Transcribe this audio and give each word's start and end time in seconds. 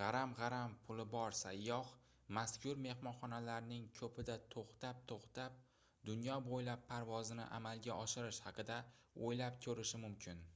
gʻaram-gʻaram 0.00 0.74
puli 0.82 1.06
bor 1.14 1.34
sayyoh 1.38 1.88
mazkur 2.38 2.78
mehmonxonalarning 2.84 3.88
koʻpida 4.00 4.36
toʻxtab-toʻxtab 4.56 5.58
dunyo 6.12 6.38
boʻylab 6.50 6.86
parvozni 6.94 7.48
amalga 7.60 8.00
oshirish 8.06 8.40
haqida 8.48 8.80
oʻylab 9.30 9.60
koʻrishi 9.68 10.04
mumkin 10.06 10.46